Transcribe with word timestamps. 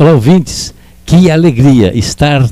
Olá, 0.00 0.12
ouvintes. 0.12 0.72
Que 1.04 1.30
alegria 1.30 1.94
estar 1.94 2.48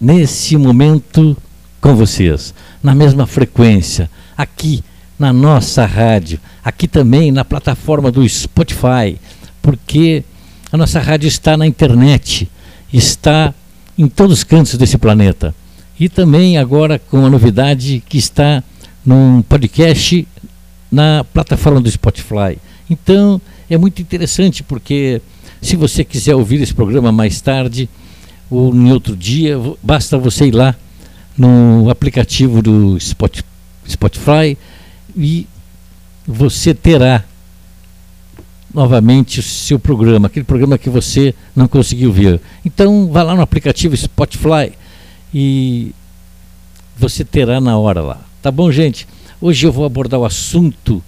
nesse 0.00 0.56
momento 0.56 1.36
com 1.80 1.94
vocês, 1.94 2.52
na 2.82 2.92
mesma 2.92 3.24
frequência, 3.24 4.10
aqui 4.36 4.82
na 5.16 5.32
nossa 5.32 5.86
rádio, 5.86 6.40
aqui 6.64 6.88
também 6.88 7.30
na 7.30 7.44
plataforma 7.44 8.10
do 8.10 8.28
Spotify, 8.28 9.16
porque 9.62 10.24
a 10.72 10.76
nossa 10.76 10.98
rádio 10.98 11.28
está 11.28 11.56
na 11.56 11.68
internet, 11.68 12.50
está 12.92 13.54
em 13.96 14.08
todos 14.08 14.38
os 14.38 14.44
cantos 14.44 14.76
desse 14.76 14.98
planeta. 14.98 15.54
E 16.00 16.08
também 16.08 16.58
agora 16.58 16.98
com 16.98 17.24
a 17.24 17.30
novidade 17.30 18.02
que 18.08 18.18
está 18.18 18.60
num 19.06 19.40
podcast 19.42 20.26
na 20.90 21.24
plataforma 21.32 21.80
do 21.80 21.88
Spotify. 21.88 22.58
Então 22.90 23.40
é 23.74 23.78
muito 23.78 24.02
interessante 24.02 24.62
porque 24.62 25.20
se 25.60 25.76
você 25.76 26.04
quiser 26.04 26.34
ouvir 26.34 26.60
esse 26.60 26.74
programa 26.74 27.12
mais 27.12 27.40
tarde 27.40 27.88
ou 28.50 28.74
em 28.74 28.92
outro 28.92 29.16
dia, 29.16 29.58
basta 29.82 30.18
você 30.18 30.46
ir 30.46 30.54
lá 30.54 30.74
no 31.36 31.88
aplicativo 31.88 32.60
do 32.60 32.98
Spotify 33.00 34.58
e 35.16 35.46
você 36.26 36.74
terá 36.74 37.24
novamente 38.74 39.40
o 39.40 39.42
seu 39.42 39.78
programa, 39.78 40.26
aquele 40.26 40.44
programa 40.44 40.78
que 40.78 40.90
você 40.90 41.34
não 41.54 41.68
conseguiu 41.68 42.12
ver. 42.12 42.40
Então 42.64 43.08
vá 43.10 43.22
lá 43.22 43.34
no 43.34 43.42
aplicativo 43.42 43.96
Spotify 43.96 44.72
e 45.32 45.94
você 46.96 47.24
terá 47.24 47.60
na 47.60 47.76
hora 47.78 48.00
lá. 48.00 48.20
Tá 48.40 48.50
bom, 48.50 48.70
gente? 48.70 49.06
Hoje 49.40 49.66
eu 49.66 49.72
vou 49.72 49.84
abordar 49.84 50.20
o 50.20 50.24
assunto 50.24 51.02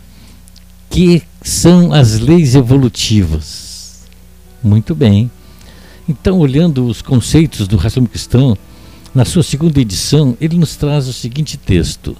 que 0.90 1.22
são 1.44 1.92
as 1.92 2.18
leis 2.18 2.54
evolutivas. 2.54 4.02
Muito 4.62 4.94
bem. 4.94 5.30
Então, 6.08 6.38
olhando 6.38 6.86
os 6.86 7.02
conceitos 7.02 7.68
do 7.68 7.76
raciocínio 7.76 8.08
cristão, 8.08 8.56
na 9.14 9.26
sua 9.26 9.42
segunda 9.42 9.78
edição, 9.78 10.36
ele 10.40 10.56
nos 10.56 10.74
traz 10.74 11.06
o 11.06 11.12
seguinte 11.12 11.58
texto: 11.58 12.16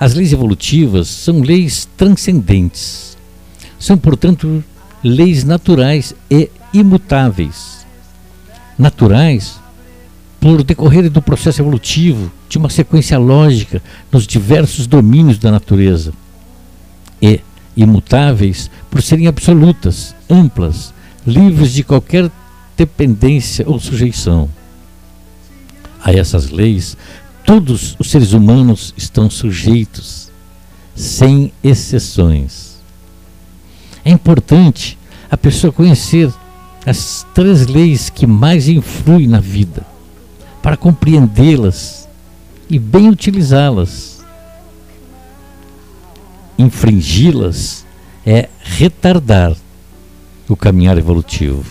As 0.00 0.14
leis 0.14 0.32
evolutivas 0.32 1.08
são 1.08 1.40
leis 1.40 1.86
transcendentes. 1.96 3.18
São, 3.78 3.98
portanto, 3.98 4.64
leis 5.04 5.44
naturais 5.44 6.14
e 6.30 6.50
imutáveis. 6.72 7.86
Naturais 8.78 9.60
por 10.40 10.62
decorrer 10.62 11.10
do 11.10 11.20
processo 11.20 11.60
evolutivo, 11.60 12.30
de 12.48 12.58
uma 12.58 12.70
sequência 12.70 13.18
lógica 13.18 13.82
nos 14.10 14.26
diversos 14.26 14.86
domínios 14.86 15.38
da 15.38 15.50
natureza. 15.50 16.12
E 17.20 17.40
imutáveis 17.82 18.70
por 18.90 19.02
serem 19.02 19.26
absolutas, 19.26 20.14
amplas, 20.28 20.92
livres 21.26 21.72
de 21.72 21.82
qualquer 21.82 22.30
dependência 22.76 23.64
ou 23.68 23.78
sujeição. 23.78 24.48
A 26.02 26.12
essas 26.12 26.50
leis, 26.50 26.96
todos 27.44 27.96
os 27.98 28.10
seres 28.10 28.32
humanos 28.32 28.94
estão 28.96 29.28
sujeitos, 29.30 30.30
sem 30.94 31.52
exceções. 31.62 32.76
É 34.04 34.10
importante 34.10 34.98
a 35.30 35.36
pessoa 35.36 35.72
conhecer 35.72 36.32
as 36.86 37.26
três 37.34 37.66
leis 37.66 38.08
que 38.08 38.26
mais 38.26 38.68
influem 38.68 39.26
na 39.26 39.40
vida 39.40 39.86
para 40.62 40.76
compreendê-las 40.76 42.08
e 42.68 42.78
bem 42.78 43.08
utilizá-las. 43.08 44.17
Infringi-las 46.58 47.86
é 48.26 48.48
retardar 48.60 49.56
o 50.48 50.56
caminhar 50.56 50.98
evolutivo. 50.98 51.64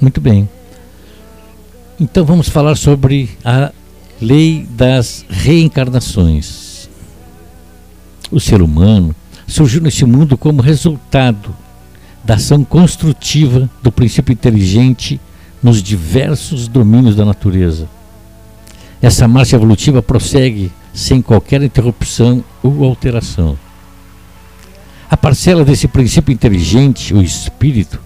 Muito 0.00 0.20
bem. 0.20 0.48
Então 1.98 2.24
vamos 2.24 2.48
falar 2.48 2.76
sobre 2.76 3.30
a 3.44 3.72
lei 4.20 4.66
das 4.70 5.24
reencarnações. 5.28 6.88
O 8.30 8.40
ser 8.40 8.60
humano 8.60 9.14
surgiu 9.46 9.80
nesse 9.80 10.04
mundo 10.04 10.36
como 10.36 10.60
resultado 10.60 11.54
da 12.24 12.34
ação 12.34 12.64
construtiva 12.64 13.70
do 13.82 13.92
princípio 13.92 14.32
inteligente 14.32 15.20
nos 15.62 15.82
diversos 15.82 16.66
domínios 16.66 17.14
da 17.14 17.24
natureza. 17.24 17.88
Essa 19.00 19.28
marcha 19.28 19.56
evolutiva 19.56 20.02
prossegue 20.02 20.72
sem 20.96 21.20
qualquer 21.20 21.62
interrupção 21.62 22.42
ou 22.62 22.82
alteração. 22.82 23.58
A 25.10 25.16
parcela 25.16 25.62
desse 25.62 25.86
princípio 25.86 26.32
inteligente, 26.32 27.12
o 27.12 27.22
espírito, 27.22 28.00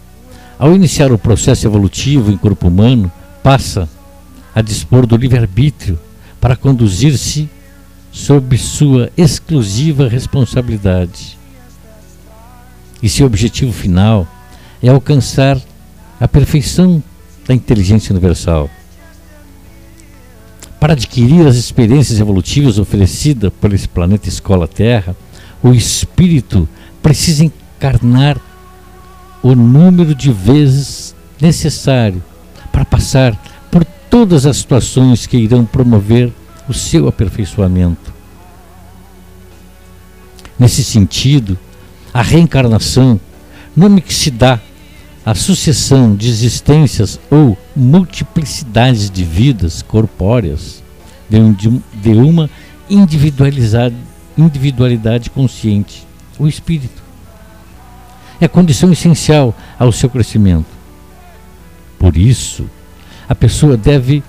ao 0.58 0.74
iniciar 0.74 1.12
o 1.12 1.18
processo 1.18 1.68
evolutivo 1.68 2.32
em 2.32 2.36
corpo 2.36 2.66
humano, 2.66 3.10
passa 3.44 3.88
a 4.52 4.60
dispor 4.60 5.06
do 5.06 5.16
livre-arbítrio 5.16 5.96
para 6.40 6.56
conduzir-se 6.56 7.48
sob 8.10 8.58
sua 8.58 9.08
exclusiva 9.16 10.08
responsabilidade. 10.08 11.38
E 13.00 13.08
seu 13.08 13.24
objetivo 13.24 13.72
final 13.72 14.26
é 14.82 14.88
alcançar 14.88 15.56
a 16.18 16.26
perfeição 16.26 17.00
da 17.46 17.54
inteligência 17.54 18.12
universal. 18.12 18.68
Para 20.80 20.94
adquirir 20.94 21.46
as 21.46 21.56
experiências 21.56 22.18
evolutivas 22.18 22.78
oferecidas 22.78 23.52
por 23.60 23.74
esse 23.74 23.86
planeta 23.86 24.30
Escola 24.30 24.66
Terra, 24.66 25.14
o 25.62 25.72
espírito 25.74 26.66
precisa 27.02 27.44
encarnar 27.44 28.40
o 29.42 29.54
número 29.54 30.14
de 30.14 30.32
vezes 30.32 31.14
necessário 31.38 32.22
para 32.72 32.84
passar 32.86 33.36
por 33.70 33.84
todas 33.84 34.46
as 34.46 34.56
situações 34.56 35.26
que 35.26 35.36
irão 35.36 35.66
promover 35.66 36.32
o 36.66 36.72
seu 36.72 37.06
aperfeiçoamento. 37.06 38.12
Nesse 40.58 40.82
sentido, 40.82 41.58
a 42.12 42.22
reencarnação, 42.22 43.20
nome 43.76 44.00
que 44.00 44.14
se 44.14 44.30
dá 44.30 44.58
a 45.30 45.34
sucessão 45.36 46.16
de 46.16 46.28
existências 46.28 47.20
ou 47.30 47.56
multiplicidades 47.76 49.08
de 49.08 49.22
vidas 49.22 49.80
corpóreas 49.80 50.82
de 51.28 52.10
uma 52.10 52.50
individualidade, 52.90 55.30
consciente, 55.30 56.04
o 56.36 56.48
espírito. 56.48 57.00
É 58.40 58.48
condição 58.48 58.90
essencial 58.90 59.54
ao 59.78 59.92
seu 59.92 60.10
crescimento. 60.10 60.66
Por 61.96 62.16
isso, 62.16 62.68
a 63.28 63.34
pessoa 63.34 63.76
deve 63.76 64.24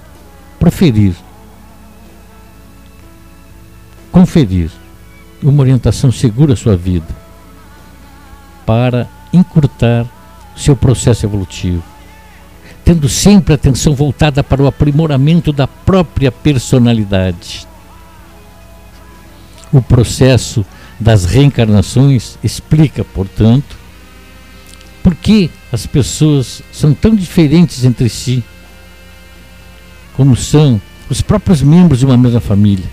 proferir, 0.60 1.16
conferir 4.12 4.70
uma 5.42 5.64
orientação 5.64 6.12
segura 6.12 6.54
à 6.54 6.56
sua 6.56 6.78
vida 6.78 7.08
para 8.68 9.10
encurtar 9.34 10.06
seu 10.56 10.76
processo 10.76 11.26
evolutivo, 11.26 11.84
tendo 12.84 13.08
sempre 13.08 13.54
atenção 13.54 13.94
voltada 13.94 14.44
para 14.44 14.62
o 14.62 14.68
aprimoramento 14.68 15.52
da 15.52 15.68
própria 15.68 16.32
personalidade. 16.32 17.68
O 19.72 19.82
processo 19.82 20.66
das 21.00 21.26
reencarnações 21.26 22.38
explica, 22.44 23.04
portanto, 23.04 23.78
por 25.02 25.16
que 25.16 25.50
as 25.72 25.86
pessoas 25.86 26.62
são 26.72 26.94
tão 26.94 27.16
diferentes 27.16 27.84
entre 27.84 28.10
si, 28.10 28.44
como 30.16 30.36
são 30.36 30.80
os 31.10 31.22
próprios 31.22 31.62
membros 31.62 32.00
de 32.00 32.06
uma 32.06 32.18
mesma 32.18 32.40
família, 32.40 32.86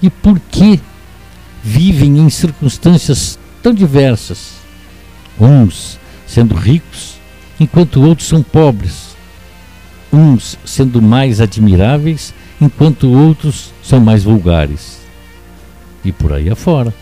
e 0.00 0.10
por 0.10 0.38
que 0.38 0.80
vivem 1.62 2.18
em 2.18 2.28
circunstâncias 2.28 3.38
tão 3.62 3.72
diversas. 3.72 4.54
Uns 5.40 5.98
sendo 6.32 6.54
ricos, 6.54 7.18
enquanto 7.60 8.00
outros 8.00 8.26
são 8.26 8.42
pobres, 8.42 9.14
uns 10.10 10.58
sendo 10.64 11.02
mais 11.02 11.42
admiráveis, 11.42 12.32
enquanto 12.58 13.12
outros 13.12 13.70
são 13.82 14.00
mais 14.00 14.24
vulgares. 14.24 15.02
E 16.02 16.10
por 16.10 16.32
aí 16.32 16.48
afora. 16.48 16.94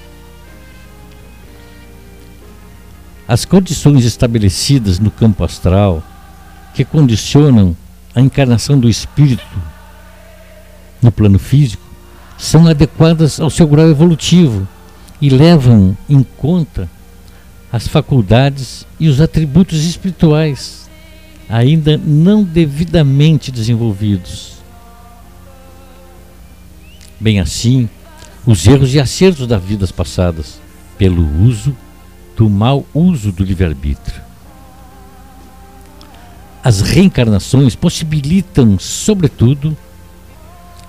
As 3.28 3.44
condições 3.44 4.04
estabelecidas 4.04 4.98
no 4.98 5.12
campo 5.12 5.44
astral, 5.44 6.02
que 6.74 6.84
condicionam 6.84 7.76
a 8.12 8.20
encarnação 8.20 8.80
do 8.80 8.88
espírito 8.88 9.46
no 11.00 11.12
plano 11.12 11.38
físico, 11.38 11.84
são 12.36 12.66
adequadas 12.66 13.38
ao 13.38 13.48
seu 13.48 13.68
grau 13.68 13.88
evolutivo 13.88 14.66
e 15.20 15.30
levam 15.30 15.96
em 16.08 16.24
conta 16.36 16.88
as 17.72 17.86
faculdades 17.86 18.86
e 18.98 19.08
os 19.08 19.20
atributos 19.20 19.84
espirituais 19.84 20.88
ainda 21.48 21.96
não 21.96 22.42
devidamente 22.44 23.50
desenvolvidos. 23.50 24.54
Bem 27.18 27.40
assim, 27.40 27.88
os 28.46 28.66
erros 28.66 28.94
e 28.94 29.00
acertos 29.00 29.46
das 29.46 29.62
vidas 29.62 29.92
passadas, 29.92 30.60
pelo 30.96 31.22
uso 31.42 31.76
do 32.36 32.48
mau 32.48 32.86
uso 32.94 33.32
do 33.32 33.44
livre-arbítrio. 33.44 34.30
as 36.62 36.80
reencarnações 36.80 37.74
possibilitam, 37.74 38.78
sobretudo, 38.78 39.76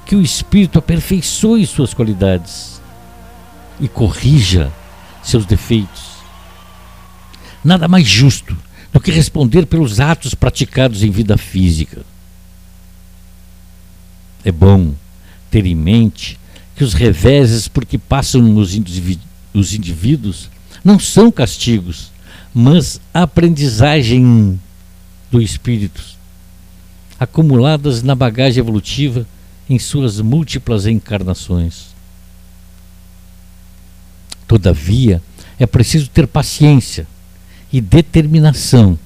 que 0.06 0.16
o 0.16 0.22
espírito 0.22 0.78
aperfeiçoe 0.78 1.66
suas 1.66 1.94
qualidades 1.94 2.82
e 3.80 3.88
corrija 3.88 4.72
seus 5.24 5.46
defeitos. 5.46 6.11
Nada 7.64 7.88
mais 7.88 8.08
justo 8.08 8.58
do 8.92 9.00
que 9.00 9.12
responder 9.12 9.66
pelos 9.66 10.00
atos 10.00 10.34
praticados 10.34 11.04
em 11.04 11.12
vida 11.12 11.38
física. 11.38 12.04
É 14.44 14.52
bom 14.52 14.94
ter 15.50 15.66
em 15.66 15.76
mente 15.76 16.40
que 16.76 16.84
os 16.84 16.94
reveses 16.94 17.68
por 17.68 17.86
que 17.86 17.98
passam 17.98 18.58
os, 18.58 18.72
os 19.54 19.74
indivíduos 19.74 20.50
não 20.84 21.00
são 21.00 21.32
castigos, 21.32 22.12
mas 22.54 23.00
aprendizagem 23.14 24.60
do 25.30 25.42
espírito, 25.42 26.04
acumuladas 27.20 28.02
na 28.02 28.16
bagagem 28.16 28.60
evolutiva 28.60 29.28
em 29.70 29.78
suas 29.78 30.20
múltiplas 30.20 30.86
encarnações. 30.86 31.92
Todavia, 34.48 35.22
é 35.58 35.66
preciso 35.66 36.10
ter 36.10 36.28
paciência 36.28 37.08
e 37.72 37.80
determinação 37.80 38.98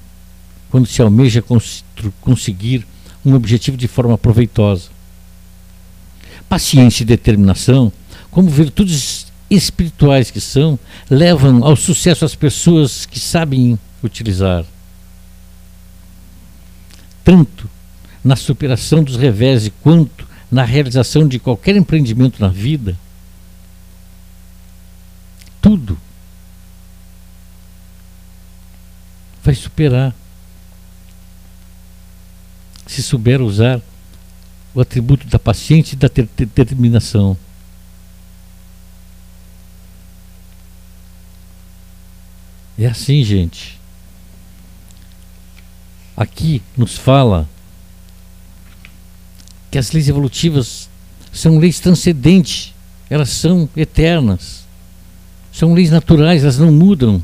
quando 0.70 0.86
se 0.86 1.00
almeja 1.00 1.40
cons 1.40 1.84
conseguir 2.20 2.86
um 3.24 3.34
objetivo 3.34 3.76
de 3.76 3.88
forma 3.88 4.18
proveitosa. 4.18 4.90
Paciência 6.48 7.02
e 7.02 7.06
determinação, 7.06 7.92
como 8.30 8.48
virtudes 8.48 9.26
espirituais 9.50 10.30
que 10.30 10.40
são, 10.40 10.78
levam 11.08 11.64
ao 11.64 11.76
sucesso 11.76 12.24
as 12.24 12.34
pessoas 12.34 13.06
que 13.06 13.18
sabem 13.18 13.78
utilizar. 14.02 14.64
Tanto 17.24 17.68
na 18.22 18.36
superação 18.36 19.02
dos 19.02 19.16
revés 19.16 19.70
quanto 19.82 20.26
na 20.50 20.64
realização 20.64 21.26
de 21.26 21.38
qualquer 21.38 21.76
empreendimento 21.76 22.40
na 22.40 22.48
vida, 22.48 22.96
tudo 25.60 25.98
vai 29.46 29.54
superar. 29.54 30.12
Se 32.84 33.02
souber 33.02 33.40
usar 33.40 33.80
o 34.74 34.80
atributo 34.80 35.26
da 35.28 35.38
paciência 35.38 35.94
e 35.94 35.98
da 35.98 36.08
determinação. 36.08 37.36
É 42.76 42.86
assim, 42.86 43.22
gente. 43.24 43.78
Aqui 46.16 46.60
nos 46.76 46.96
fala 46.96 47.48
que 49.70 49.78
as 49.78 49.92
leis 49.92 50.08
evolutivas 50.08 50.88
são 51.32 51.58
leis 51.58 51.78
transcendentes, 51.78 52.74
elas 53.08 53.30
são 53.30 53.68
eternas, 53.76 54.64
são 55.52 55.72
leis 55.72 55.90
naturais, 55.90 56.42
elas 56.42 56.58
não 56.58 56.72
mudam 56.72 57.22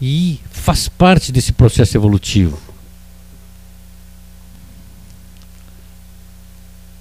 e 0.00 0.40
faz 0.50 0.88
parte 0.88 1.32
desse 1.32 1.52
processo 1.52 1.96
evolutivo. 1.96 2.58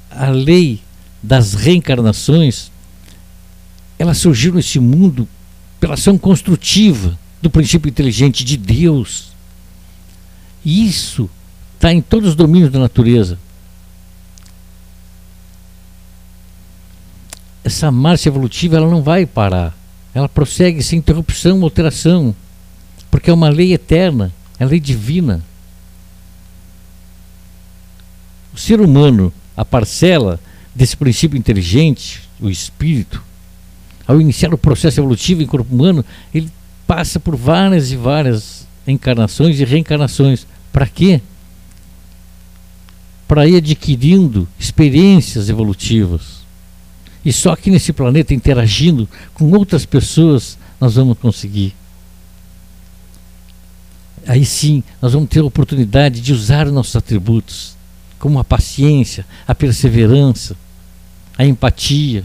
A 0.10 0.30
lei 0.30 0.82
das 1.22 1.54
reencarnações, 1.54 2.72
ela 4.00 4.14
surgiu 4.14 4.54
nesse 4.54 4.80
mundo 4.80 5.28
pela 5.80 5.94
ação 5.94 6.18
construtiva 6.18 7.18
do 7.42 7.50
princípio 7.50 7.90
inteligente 7.90 8.44
de 8.44 8.58
Deus. 8.58 9.32
E 10.66 10.88
isso 10.88 11.30
está 11.76 11.94
em 11.94 12.02
todos 12.02 12.30
os 12.30 12.36
domínios 12.36 12.72
da 12.72 12.80
natureza. 12.80 13.38
Essa 17.64 17.92
marcha 17.92 18.30
evolutiva 18.30 18.78
ela 18.78 18.90
não 18.90 19.04
vai 19.04 19.26
parar. 19.26 19.78
Ela 20.16 20.28
prossegue 20.28 20.82
sem 20.82 20.98
interrupção, 20.98 21.62
alteração 21.62 22.36
porque 23.10 23.30
é 23.30 23.34
uma 23.34 23.50
lei 23.50 23.74
eterna, 23.74 24.32
é 24.60 24.66
lei 24.66 24.80
divina. 24.80 25.44
O 28.54 28.58
ser 28.58 28.82
humano, 28.82 29.32
a 29.56 29.64
parcela 29.64 30.40
desse 30.74 30.98
princípio 30.98 31.38
inteligente, 31.38 32.24
o 32.40 32.50
espírito, 32.50 33.22
ao 34.08 34.22
iniciar 34.22 34.54
o 34.54 34.58
processo 34.58 35.00
evolutivo 35.00 35.42
em 35.42 35.46
corpo 35.46 35.74
humano, 35.74 36.04
ele 36.34 36.52
passa 36.88 37.20
por 37.20 37.36
várias 37.36 37.92
e 37.92 37.98
várias 37.98 38.68
encarnações 38.88 39.60
e 39.60 39.66
reencarnações. 39.66 40.48
Para 40.72 40.88
quê? 40.88 41.22
Para 43.28 43.48
ir 43.48 43.58
adquirindo 43.58 44.48
experiências 44.58 45.50
evolutivas. 45.50 46.38
E 47.26 47.34
só 47.34 47.52
aqui 47.52 47.70
nesse 47.70 47.92
planeta, 47.92 48.34
interagindo 48.34 49.08
com 49.34 49.52
outras 49.52 49.86
pessoas, 49.86 50.58
nós 50.80 50.96
vamos 50.96 51.18
conseguir 51.20 51.76
aí 54.28 54.46
sim 54.46 54.84
nós 55.02 55.14
vamos 55.14 55.30
ter 55.30 55.40
a 55.40 55.46
oportunidade 55.46 56.22
de 56.22 56.34
usar 56.34 56.68
os 56.68 56.74
nossos 56.74 56.96
atributos, 56.96 57.76
como 58.20 58.38
a 58.40 58.44
paciência, 58.44 59.26
a 59.48 59.56
perseverança, 59.56 60.56
a 61.38 61.46
empatia, 61.46 62.24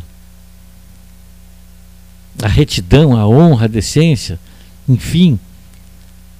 a 2.42 2.48
retidão, 2.48 3.16
a 3.16 3.26
honra, 3.26 3.66
a 3.66 3.68
decência, 3.68 4.38
enfim. 4.88 5.38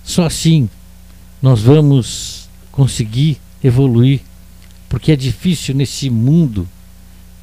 Só 0.03 0.26
assim 0.26 0.69
nós 1.41 1.61
vamos 1.61 2.49
conseguir 2.70 3.38
evoluir, 3.62 4.20
porque 4.88 5.12
é 5.12 5.17
difícil 5.17 5.75
nesse 5.75 6.11
mundo 6.11 6.69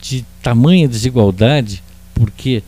de 0.01 0.25
tamanha 0.41 0.87
desigualdade, 0.87 1.83
porque 2.13 2.63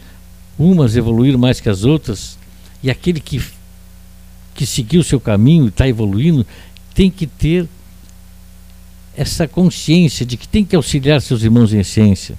umas 0.58 0.96
evoluíram 0.96 1.40
mais 1.40 1.60
que 1.60 1.70
as 1.70 1.84
outras, 1.84 2.38
e 2.84 2.92
aquele 2.92 3.20
que 3.20 3.42
que 4.62 4.66
seguiu 4.68 5.02
o 5.02 5.04
seu 5.04 5.20
caminho 5.20 5.66
e 5.66 5.70
está 5.70 5.88
evoluindo, 5.88 6.46
tem 6.94 7.10
que 7.10 7.26
ter 7.26 7.68
essa 9.18 9.48
consciência 9.48 10.24
de 10.24 10.38
que 10.38 10.48
tem 10.48 10.64
que 10.64 10.76
auxiliar 10.76 11.20
seus 11.20 11.42
irmãos 11.42 11.74
em 11.74 11.80
essência, 11.80 12.38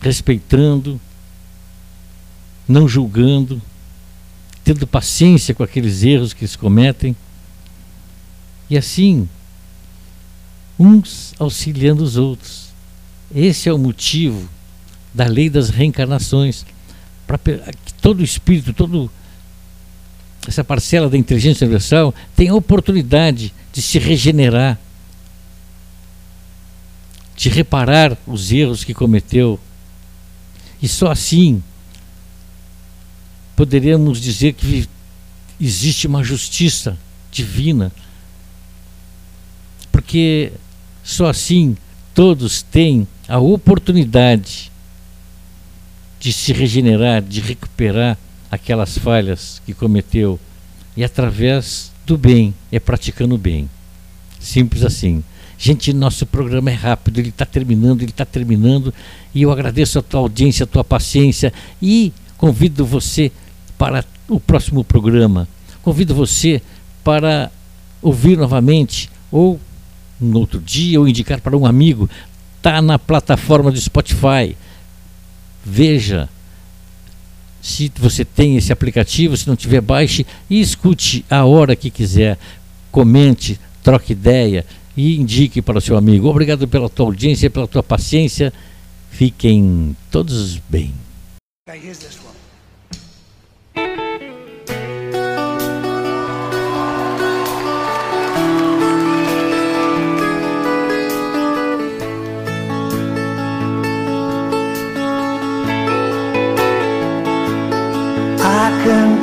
respeitando, 0.00 0.98
não 2.66 2.88
julgando, 2.88 3.60
tendo 4.64 4.86
paciência 4.86 5.54
com 5.54 5.62
aqueles 5.62 6.02
erros 6.02 6.32
que 6.32 6.44
eles 6.44 6.56
cometem, 6.56 7.14
e 8.70 8.78
assim, 8.78 9.28
uns 10.78 11.34
auxiliando 11.38 12.02
os 12.02 12.16
outros. 12.16 12.68
Esse 13.34 13.68
é 13.68 13.72
o 13.74 13.76
motivo 13.76 14.48
da 15.12 15.26
lei 15.26 15.50
das 15.50 15.68
reencarnações, 15.68 16.64
para 17.26 17.36
que 17.36 17.92
todo 18.00 18.24
espírito, 18.24 18.72
todo 18.72 19.10
essa 20.46 20.62
parcela 20.62 21.08
da 21.08 21.16
inteligência 21.16 21.64
universal 21.64 22.14
tem 22.36 22.48
a 22.48 22.54
oportunidade 22.54 23.52
de 23.72 23.82
se 23.82 23.98
regenerar, 23.98 24.78
de 27.36 27.48
reparar 27.48 28.16
os 28.26 28.52
erros 28.52 28.84
que 28.84 28.94
cometeu. 28.94 29.58
E 30.82 30.88
só 30.88 31.10
assim 31.10 31.62
poderíamos 33.56 34.20
dizer 34.20 34.52
que 34.52 34.88
existe 35.60 36.06
uma 36.06 36.22
justiça 36.22 36.98
divina. 37.30 37.90
Porque 39.90 40.52
só 41.02 41.28
assim 41.28 41.76
todos 42.14 42.62
têm 42.62 43.06
a 43.26 43.38
oportunidade 43.38 44.70
de 46.20 46.32
se 46.32 46.52
regenerar, 46.52 47.22
de 47.22 47.40
recuperar 47.40 48.18
aquelas 48.54 48.96
falhas 48.96 49.60
que 49.64 49.74
cometeu 49.74 50.38
e 50.96 51.04
através 51.04 51.92
do 52.06 52.16
bem, 52.16 52.54
é 52.70 52.78
praticando 52.78 53.34
o 53.34 53.38
bem. 53.38 53.68
Simples 54.38 54.84
assim. 54.84 55.24
Gente, 55.56 55.92
nosso 55.92 56.26
programa 56.26 56.70
é 56.70 56.74
rápido, 56.74 57.18
ele 57.18 57.30
está 57.30 57.46
terminando, 57.46 58.02
ele 58.02 58.10
está 58.10 58.24
terminando, 58.24 58.92
e 59.34 59.42
eu 59.42 59.50
agradeço 59.50 59.98
a 59.98 60.02
tua 60.02 60.20
audiência, 60.20 60.64
a 60.64 60.66
tua 60.66 60.84
paciência 60.84 61.52
e 61.80 62.12
convido 62.36 62.84
você 62.84 63.32
para 63.78 64.04
o 64.28 64.38
próximo 64.38 64.84
programa. 64.84 65.48
Convido 65.82 66.14
você 66.14 66.60
para 67.02 67.50
ouvir 68.02 68.36
novamente, 68.36 69.10
ou 69.30 69.58
no 70.20 70.40
outro 70.40 70.60
dia, 70.60 71.00
ou 71.00 71.08
indicar 71.08 71.40
para 71.40 71.56
um 71.56 71.66
amigo. 71.66 72.08
Está 72.56 72.82
na 72.82 72.98
plataforma 72.98 73.70
do 73.70 73.80
Spotify. 73.80 74.56
Veja, 75.64 76.28
se 77.64 77.90
você 77.96 78.26
tem 78.26 78.58
esse 78.58 78.70
aplicativo, 78.70 79.34
se 79.38 79.48
não 79.48 79.56
tiver, 79.56 79.80
baixe 79.80 80.26
e 80.50 80.60
escute 80.60 81.24
a 81.30 81.46
hora 81.46 81.74
que 81.74 81.88
quiser. 81.88 82.38
Comente, 82.92 83.58
troque 83.82 84.12
ideia 84.12 84.66
e 84.94 85.18
indique 85.18 85.62
para 85.62 85.78
o 85.78 85.80
seu 85.80 85.96
amigo. 85.96 86.28
Obrigado 86.28 86.68
pela 86.68 86.90
tua 86.90 87.06
audiência, 87.06 87.48
pela 87.48 87.66
tua 87.66 87.82
paciência. 87.82 88.52
Fiquem 89.10 89.96
todos 90.10 90.58
bem. 90.68 90.92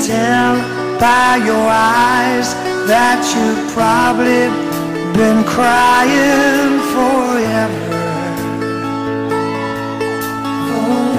By 0.07 1.37
your 1.45 1.67
eyes 1.69 2.55
that 2.87 3.21
you've 3.33 3.71
probably 3.71 4.49
been 5.13 5.43
crying 5.43 6.81
forever. 6.89 7.87
Oh. 10.73 11.13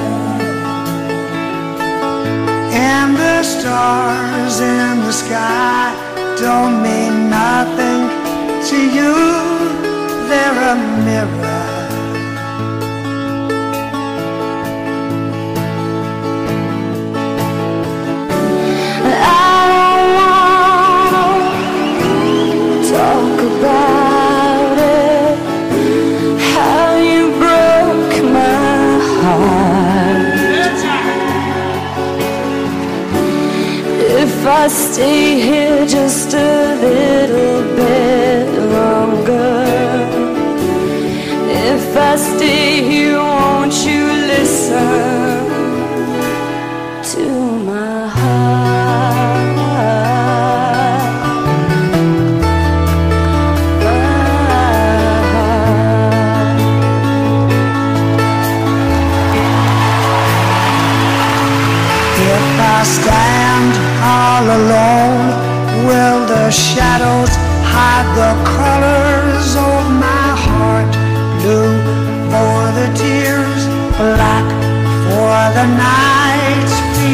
And 2.75 3.15
the 3.17 3.43
stars 3.45 4.61
in 4.61 4.99
the 5.07 5.13
sky 5.13 5.95
don't 6.41 6.83
mean 6.83 7.31
nothing 7.31 8.03
to 8.69 8.79
you. 8.97 9.15
They're 10.29 10.61
a 10.71 10.77
mirror. 11.05 11.62
I 34.63 34.69
stay 34.69 35.41
here 35.41 35.85
just 35.87 36.35
a 36.35 36.52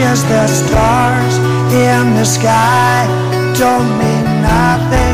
Fears 0.09 0.25
the 0.25 0.47
stars 0.47 1.37
in 1.71 2.15
the 2.15 2.25
sky. 2.25 3.05
Don't 3.59 3.91
mean 3.99 4.25
nothing 4.41 5.08